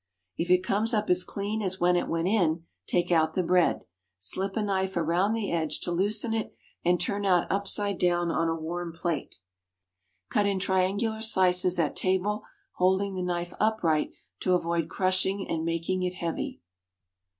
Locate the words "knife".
4.63-4.97, 13.21-13.53